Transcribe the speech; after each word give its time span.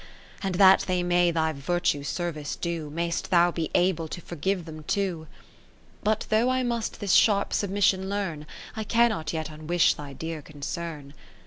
And 0.41 0.55
that 0.55 0.85
they 0.87 1.03
may 1.03 1.29
thy 1.29 1.53
virtue 1.53 2.01
service 2.01 2.55
do, 2.55 2.89
Mayst 2.89 3.29
thou 3.29 3.51
be 3.51 3.69
able 3.75 4.07
to 4.07 4.19
forgive 4.19 4.65
them 4.65 4.81
too: 4.85 5.27
40 6.03 6.03
But 6.03 6.25
though 6.31 6.49
I 6.49 6.63
must 6.63 6.99
this 7.01 7.13
sharp 7.13 7.53
submission 7.53 8.09
learn, 8.09 8.47
I 8.75 8.83
cannot 8.83 9.31
yet 9.31 9.51
unwish 9.51 9.93
thy 9.95 10.13
dear 10.13 10.41
concern. 10.41 11.13